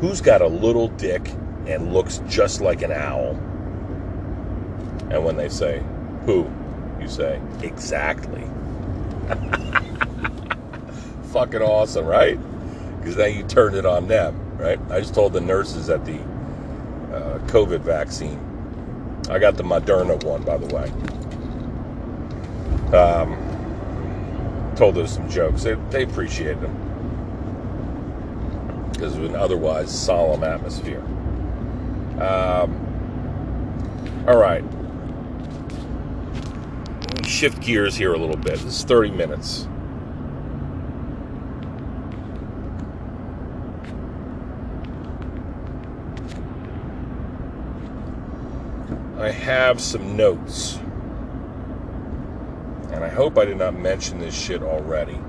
[0.00, 1.28] who's got a little dick
[1.66, 3.30] and looks just like an owl?
[5.10, 5.82] And when they say,
[6.24, 6.50] who?
[7.00, 8.44] You say, exactly.
[11.32, 12.38] Fucking awesome, right?
[13.08, 14.78] because now you turned it on them, right?
[14.90, 16.20] I just told the nurses at the
[17.14, 18.38] uh, COVID vaccine.
[19.30, 20.90] I got the Moderna one, by the way.
[22.96, 23.36] Um,
[24.76, 25.62] told those some jokes.
[25.62, 26.74] They, they appreciated them
[28.92, 31.00] because of an otherwise solemn atmosphere.
[32.20, 32.84] Um,
[34.26, 34.62] all right.
[37.28, 38.54] Shift gears here a little bit.
[38.54, 39.68] This is 30 minutes.
[49.18, 50.78] I have some notes.
[52.92, 55.20] And I hope I did not mention this shit already.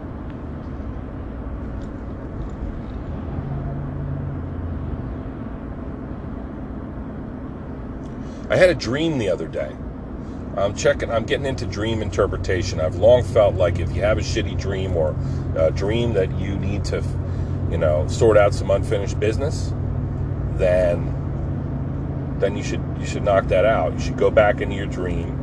[8.49, 9.75] I had a dream the other day.
[10.59, 12.79] I'm checking, I'm getting into dream interpretation.
[12.79, 15.15] I've long felt like if you have a shitty dream or
[15.55, 17.03] a dream that you need to,
[17.71, 19.73] you know, sort out some unfinished business,
[20.55, 21.15] then
[22.39, 23.93] then you should you should knock that out.
[23.93, 25.35] You should go back into your dream.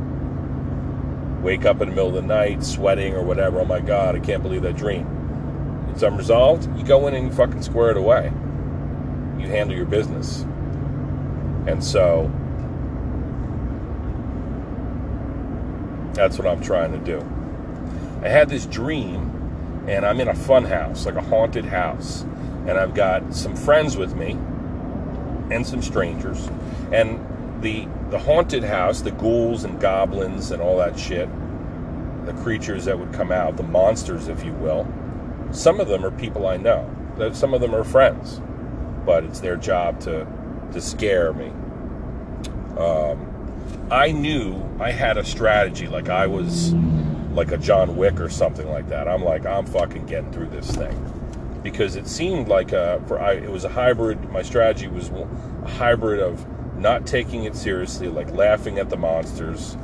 [1.41, 3.61] Wake up in the middle of the night, sweating or whatever.
[3.61, 5.07] Oh my God, I can't believe that dream.
[5.91, 6.77] It's unresolved.
[6.77, 8.31] You go in and you fucking square it away.
[9.39, 10.41] You handle your business.
[11.67, 12.31] And so
[16.17, 17.19] that's what I'm trying to do.
[18.23, 22.23] I had this dream and I'm in a fun house, like a haunted house.
[22.67, 24.31] And I've got some friends with me
[25.51, 26.49] and some strangers.
[26.91, 27.23] And
[27.61, 31.29] the the haunted house, the ghouls and goblins and all that shit,
[32.25, 34.87] the creatures that would come out, the monsters, if you will,
[35.51, 36.89] some of them are people I know.
[37.33, 38.41] Some of them are friends,
[39.05, 40.27] but it's their job to
[40.73, 41.47] to scare me.
[42.77, 43.36] Um,
[43.89, 46.73] I knew I had a strategy, like I was
[47.31, 49.07] like a John Wick or something like that.
[49.07, 53.33] I'm like, I'm fucking getting through this thing because it seemed like a, for I,
[53.33, 54.29] it was a hybrid.
[54.29, 56.45] My strategy was a hybrid of
[56.77, 59.77] not taking it seriously, like laughing at the monsters,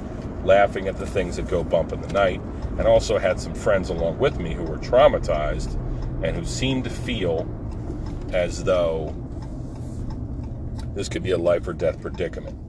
[0.44, 2.42] laughing at the things that go bump in the night,
[2.78, 5.76] and also had some friends along with me who were traumatized
[6.24, 7.48] and who seemed to feel
[8.34, 9.16] as though
[10.94, 12.63] this could be a life or death predicament.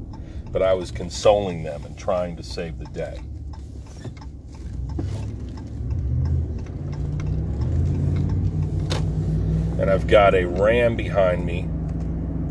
[0.54, 3.18] But I was consoling them and trying to save the day.
[9.80, 11.68] And I've got a Ram behind me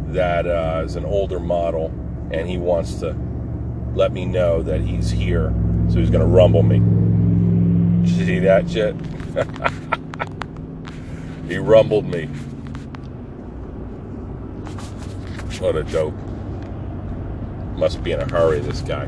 [0.08, 1.86] that uh, is an older model,
[2.30, 3.16] and he wants to
[3.96, 5.54] let me know that he's here.
[5.88, 6.80] So he's going to rumble me.
[8.06, 8.98] Did you see that shit?
[11.48, 12.26] he rumbled me.
[15.62, 16.23] What a dope.
[17.76, 19.08] Must be in a hurry, this guy.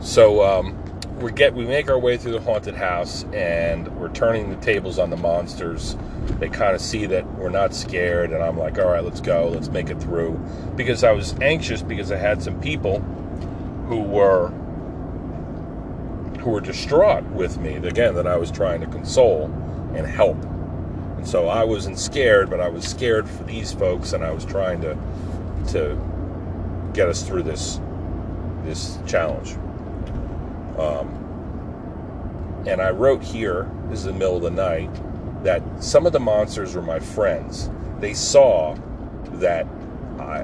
[0.00, 0.82] So, um,
[1.22, 4.98] we get we make our way through the haunted house and we're turning the tables
[4.98, 5.96] on the monsters.
[6.38, 9.48] They kind of see that we're not scared and i'm like all right let's go.
[9.48, 10.32] Let's make it through.
[10.76, 12.98] Because i was anxious because i had some people
[13.88, 14.48] who were
[16.40, 19.44] who were distraught with me again that i was trying to console
[19.94, 20.36] and help
[21.22, 24.44] and so i wasn't scared but i was scared for these folks and i was
[24.44, 24.96] trying to
[25.68, 25.96] to
[26.92, 27.80] get us through this
[28.64, 29.56] this challenge
[30.78, 31.22] um,
[32.66, 34.90] and I wrote here, this is the middle of the night,
[35.44, 37.70] that some of the monsters were my friends.
[37.98, 38.76] They saw
[39.34, 39.66] that,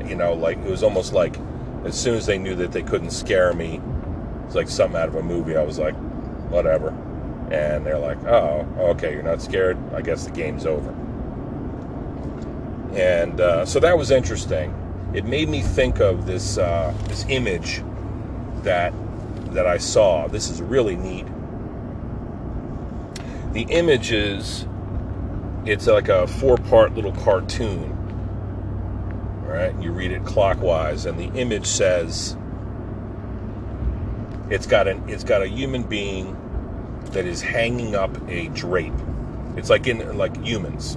[0.07, 1.37] you know, like it was almost like
[1.85, 3.81] as soon as they knew that they couldn't scare me,
[4.47, 5.57] it's like something out of a movie.
[5.57, 5.95] I was like,
[6.51, 6.91] whatever.
[7.51, 9.79] And they're like, oh, okay, you're not scared.
[9.95, 10.91] I guess the game's over.
[12.95, 14.75] And uh, so that was interesting.
[15.15, 17.83] It made me think of this uh, this image
[18.63, 18.93] that
[19.53, 20.27] that I saw.
[20.29, 21.27] This is really neat.
[23.53, 24.67] The image is
[25.65, 27.95] it's like a four-part little cartoon.
[29.47, 29.73] Right?
[29.73, 32.37] And you read it clockwise and the image says
[34.51, 36.37] it's got an it's got a human being
[37.18, 38.94] that is hanging up a drape.
[39.56, 40.96] It's like in like humans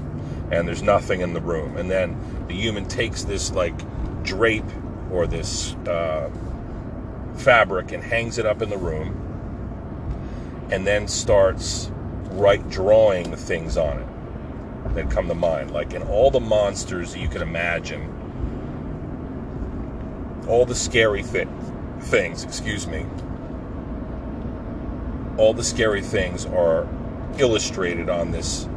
[0.52, 1.78] and there's nothing in the room.
[1.78, 2.16] And then
[2.48, 3.74] the human takes this like
[4.22, 4.64] drape
[5.10, 6.30] or this uh,
[7.38, 9.32] fabric and hangs it up in the room
[10.70, 11.92] and then starts
[12.34, 17.28] right drawing things on it that come to mind like in all the monsters you
[17.30, 18.30] can imagine
[20.48, 21.48] all the scary thi-
[22.00, 23.08] things excuse me
[25.42, 26.88] all the scary things are
[27.40, 28.68] illustrated on this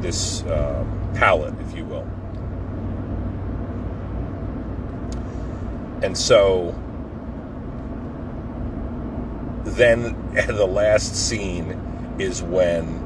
[0.00, 2.06] this uh, palette if you will.
[6.02, 6.74] And so
[9.64, 10.16] then
[10.46, 11.72] the last scene
[12.18, 13.04] is when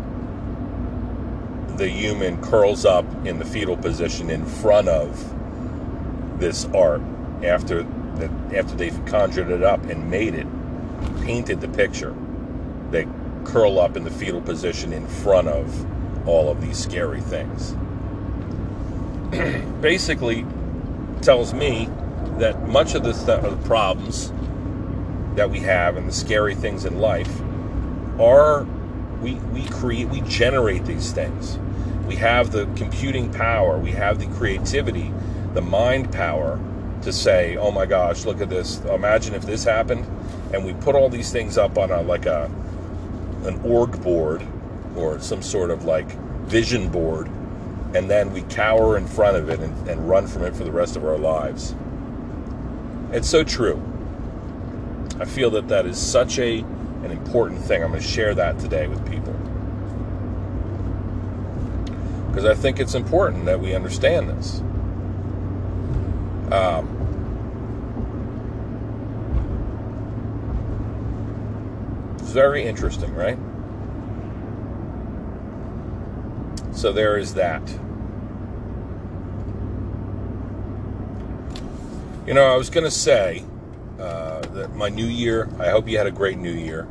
[1.76, 7.00] the human curls up in the fetal position in front of this art
[7.42, 7.84] after
[8.54, 10.46] after they've conjured it up and made it,
[11.22, 12.14] painted the picture.
[12.90, 13.06] They
[13.44, 17.74] curl up in the fetal position in front of all of these scary things.
[19.80, 20.46] Basically,
[21.22, 21.88] tells me
[22.38, 24.32] that much of the, th- the problems
[25.36, 27.40] that we have and the scary things in life
[28.20, 28.64] are
[29.22, 31.58] we we create we generate these things
[32.06, 35.12] we have the computing power we have the creativity
[35.54, 36.60] the mind power
[37.00, 40.04] to say oh my gosh look at this imagine if this happened
[40.52, 42.50] and we put all these things up on a like a
[43.44, 44.42] an org board
[44.96, 46.10] or some sort of like
[46.46, 47.28] vision board
[47.94, 50.72] and then we cower in front of it and, and run from it for the
[50.72, 51.74] rest of our lives.
[53.12, 53.82] It's so true.
[55.20, 57.82] I feel that that is such a an important thing.
[57.82, 59.32] I'm going to share that today with people.
[62.28, 64.60] Because i think it's important that we understand this.
[66.50, 67.01] Um,
[72.32, 73.38] very interesting, right?
[76.74, 77.62] So there is that.
[82.26, 83.44] You know, I was going to say
[83.98, 85.48] uh, that my new year.
[85.58, 86.84] I hope you had a great new year.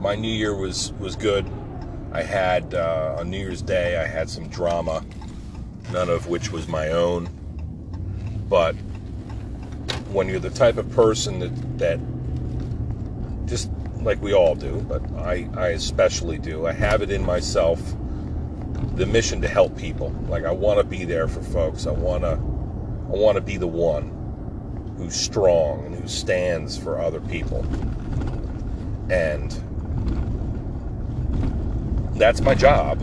[0.00, 1.50] My new year was was good.
[2.12, 3.96] I had uh, on New Year's Day.
[3.96, 5.04] I had some drama,
[5.92, 7.28] none of which was my own.
[8.48, 8.74] But
[10.12, 11.98] when you're the type of person that that
[13.46, 13.70] just
[14.04, 16.66] like we all do, but I, I especially do.
[16.66, 17.80] I have it in myself
[18.94, 20.10] the mission to help people.
[20.28, 21.86] Like I want to be there for folks.
[21.86, 27.00] I want to I want to be the one who's strong and who stands for
[27.00, 27.64] other people.
[29.10, 29.50] And
[32.16, 33.00] that's my job.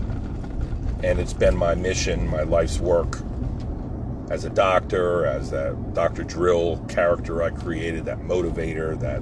[1.03, 3.19] And it's been my mission, my life's work
[4.29, 6.23] as a doctor, as that Dr.
[6.23, 9.21] Drill character I created, that motivator, that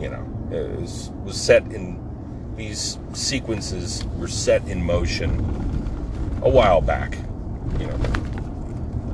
[0.00, 1.98] you know, Uh, was, was set in
[2.56, 5.30] these sequences were set in motion
[6.42, 7.16] a while back.
[7.78, 7.98] You know,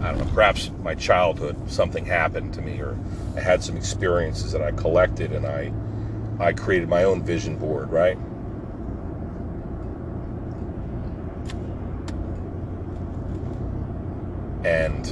[0.01, 2.99] I don't know, perhaps my childhood, something happened to me, or
[3.36, 5.72] I had some experiences that I collected and I,
[6.41, 8.18] I created my own vision board, right?
[14.64, 15.07] And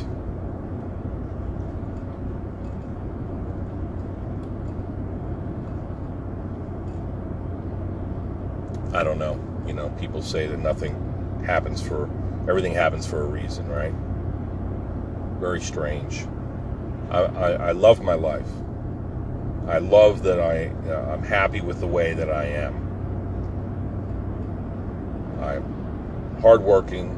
[8.97, 9.39] I don't know.
[9.67, 12.09] You know, people say that nothing happens for
[12.49, 13.93] everything happens for a reason, right?
[15.39, 16.27] Very strange.
[17.11, 18.49] I, I, I love my life.
[19.69, 22.75] I love that I uh, I'm happy with the way that I am.
[25.43, 27.13] I'm hardworking.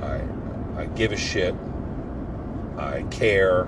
[0.00, 1.54] I I give a shit.
[2.78, 3.66] I care.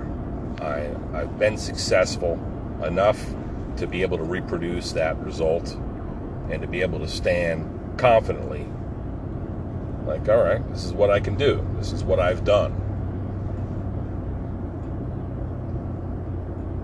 [0.63, 2.41] I I've been successful
[2.83, 3.23] enough
[3.77, 5.77] to be able to reproduce that result
[6.49, 8.67] and to be able to stand confidently
[10.07, 11.67] like all right this is what i can do.
[11.77, 12.75] This is what i've done.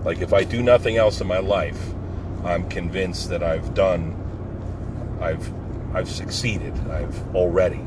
[0.03, 1.93] Like if i do nothing else in my life
[2.45, 4.15] i'm convinced that i've done
[5.21, 5.51] i've
[5.95, 6.73] i've succeeded.
[6.89, 7.83] I've already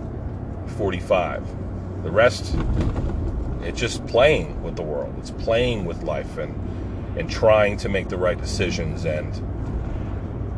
[0.77, 2.57] 45 the rest
[3.63, 5.15] it's just playing with the world.
[5.19, 6.55] It's playing with life and
[7.19, 9.35] and trying to make the right decisions and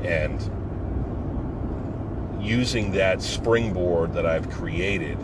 [0.04, 0.40] and
[2.42, 5.18] using that springboard that I've created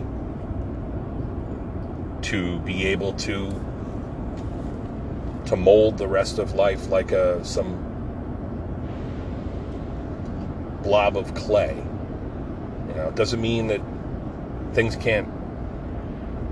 [2.23, 3.49] to be able to
[5.45, 7.85] to mold the rest of life like a some
[10.83, 11.75] blob of clay.
[12.87, 13.81] You know, it doesn't mean that
[14.73, 15.27] things can't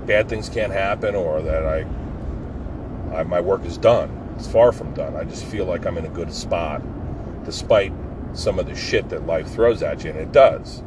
[0.06, 1.86] bad things can't happen or that I,
[3.14, 4.10] I my work is done.
[4.36, 5.16] It's far from done.
[5.16, 6.82] I just feel like I'm in a good spot
[7.44, 7.92] despite
[8.38, 10.82] some of the shit that life throws at you, and it does.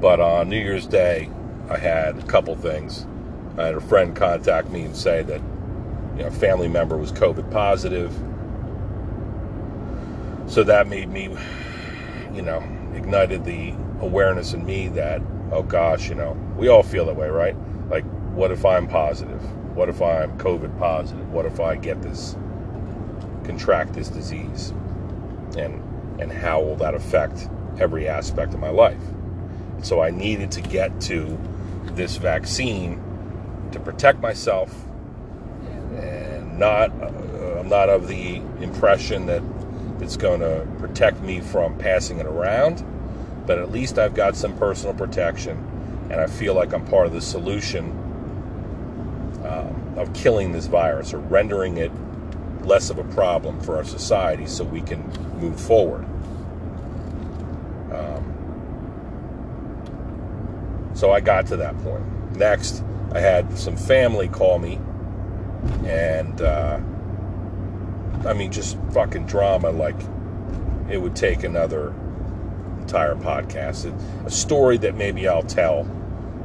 [0.00, 1.30] But on New Year's Day,
[1.70, 3.06] I had a couple things.
[3.56, 5.40] I had a friend contact me and say that
[6.16, 8.12] you know, a family member was COVID positive.
[10.50, 11.34] So that made me,
[12.34, 12.62] you know,
[12.94, 17.28] ignited the awareness in me that, oh gosh, you know, we all feel that way,
[17.28, 17.56] right?
[17.88, 18.04] Like,
[18.34, 19.40] what if I'm positive?
[19.74, 21.30] What if I'm COVID positive?
[21.32, 22.36] What if I get this
[23.44, 24.72] contract this disease
[25.56, 25.82] and
[26.20, 29.00] and how will that affect every aspect of my life?
[29.82, 31.38] So i needed to get to
[31.94, 33.02] this vaccine
[33.72, 34.84] to protect myself
[35.96, 39.42] and not uh, i'm not of the impression that
[40.00, 42.84] it's going to protect me from passing it around
[43.46, 45.58] but at least I've got some personal protection,
[46.10, 47.90] and I feel like I'm part of the solution
[49.44, 51.90] um, of killing this virus or rendering it
[52.64, 55.02] less of a problem for our society so we can
[55.40, 56.04] move forward.
[57.92, 58.24] Um,
[60.94, 62.36] so I got to that point.
[62.36, 62.82] Next,
[63.12, 64.80] I had some family call me,
[65.84, 66.80] and uh,
[68.24, 70.00] I mean, just fucking drama like
[70.88, 71.94] it would take another
[72.80, 73.86] entire podcast.
[74.26, 75.86] a story that maybe I'll tell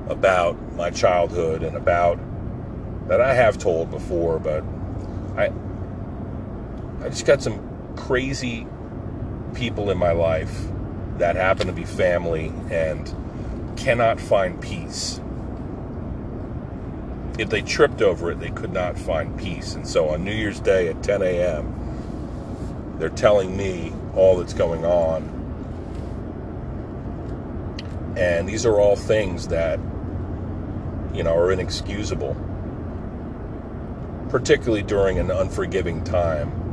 [0.09, 2.19] about my childhood and about
[3.07, 4.63] that I have told before, but
[5.37, 5.51] I
[7.01, 8.65] I just got some crazy
[9.53, 10.65] people in my life
[11.19, 13.13] that happen to be family and
[13.77, 15.21] cannot find peace.
[17.37, 19.75] If they tripped over it, they could not find peace.
[19.75, 24.83] And so on New Year's Day at 10 a.m., they're telling me all that's going
[24.83, 25.35] on.
[28.17, 29.79] And these are all things that,
[31.13, 32.35] you know, are inexcusable,
[34.29, 36.66] particularly during an unforgiving time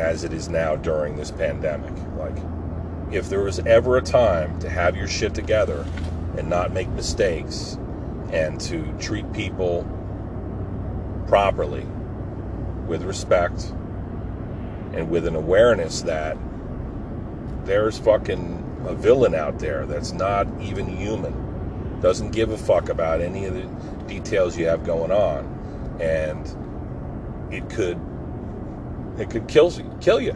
[0.00, 1.92] as it is now during this pandemic.
[2.16, 2.36] Like,
[3.12, 5.86] if there was ever a time to have your shit together
[6.38, 7.76] and not make mistakes
[8.32, 9.84] and to treat people
[11.28, 11.86] properly
[12.86, 13.72] with respect
[14.94, 16.36] and with an awareness that
[17.64, 23.20] there's fucking a villain out there that's not even human, doesn't give a fuck about
[23.20, 23.68] any of the
[24.06, 25.44] details you have going on,
[26.00, 27.98] and it could
[29.20, 30.32] it could kill kill you,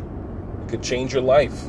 [0.62, 1.64] it could change your life.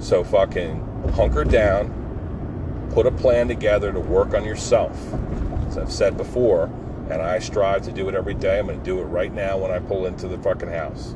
[0.00, 4.96] So fucking hunker down, put a plan together to work on yourself.
[5.66, 6.70] As I've said before,
[7.10, 8.58] and I strive to do it every day.
[8.58, 11.14] I'm going to do it right now when I pull into the fucking house.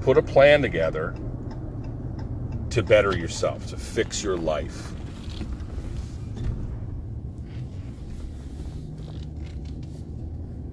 [0.00, 1.14] Put a plan together
[2.70, 4.92] to better yourself, to fix your life.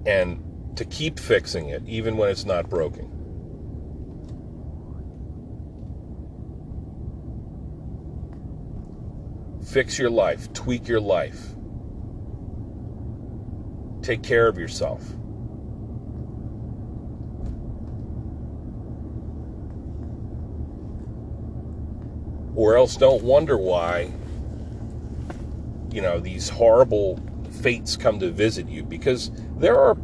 [0.08, 0.42] And
[0.76, 3.10] to keep fixing it even when it's not broken.
[9.66, 11.48] Fix your life, tweak your life.
[14.00, 15.04] Take care of yourself.
[22.54, 24.10] Or else don't wonder why,
[25.90, 27.20] you know, these horrible
[27.62, 29.96] fates come to visit you because there are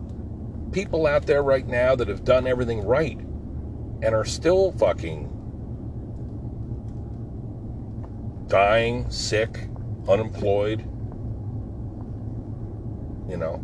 [0.73, 5.31] people out there right now that have done everything right and are still fucking
[8.49, 9.69] dying, sick,
[10.09, 10.81] unemployed,
[13.29, 13.57] you know,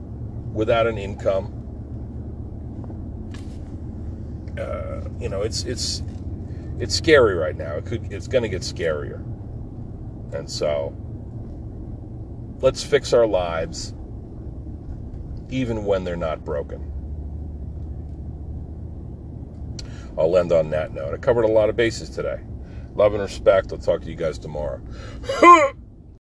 [0.53, 1.57] without an income.
[4.59, 6.03] Uh, you know, it's it's
[6.79, 7.75] it's scary right now.
[7.75, 9.23] It could it's going to get scarier.
[10.33, 10.97] And so
[12.61, 13.95] let's fix our lives
[15.49, 16.87] even when they're not broken.
[20.19, 21.15] I'll end on that note.
[21.15, 22.41] I covered a lot of bases today.
[22.95, 23.73] Love and respect.
[23.73, 24.81] I'll talk to you guys tomorrow.